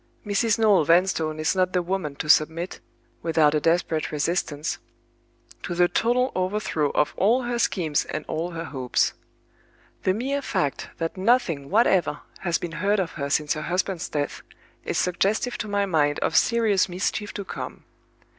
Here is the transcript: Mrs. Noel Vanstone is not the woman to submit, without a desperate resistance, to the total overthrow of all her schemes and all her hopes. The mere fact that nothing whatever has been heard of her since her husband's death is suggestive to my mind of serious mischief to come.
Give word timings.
Mrs. 0.25 0.57
Noel 0.57 0.83
Vanstone 0.83 1.39
is 1.39 1.55
not 1.55 1.73
the 1.73 1.81
woman 1.83 2.15
to 2.15 2.27
submit, 2.27 2.79
without 3.21 3.53
a 3.53 3.59
desperate 3.59 4.11
resistance, 4.11 4.79
to 5.61 5.75
the 5.75 5.87
total 5.87 6.31
overthrow 6.33 6.89
of 6.95 7.13
all 7.17 7.43
her 7.43 7.59
schemes 7.59 8.03
and 8.05 8.25
all 8.27 8.49
her 8.49 8.63
hopes. 8.63 9.13
The 10.01 10.15
mere 10.15 10.41
fact 10.41 10.89
that 10.97 11.17
nothing 11.17 11.69
whatever 11.69 12.21
has 12.39 12.57
been 12.57 12.71
heard 12.71 12.99
of 12.99 13.11
her 13.11 13.29
since 13.29 13.53
her 13.53 13.61
husband's 13.61 14.09
death 14.09 14.41
is 14.83 14.97
suggestive 14.97 15.59
to 15.59 15.67
my 15.67 15.85
mind 15.85 16.17
of 16.21 16.35
serious 16.35 16.89
mischief 16.89 17.31
to 17.35 17.45
come. 17.45 17.83